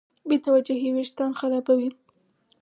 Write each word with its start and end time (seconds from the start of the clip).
بېتوجهي 0.29 0.89
وېښتيان 0.93 1.31
خرابوي. 1.39 1.89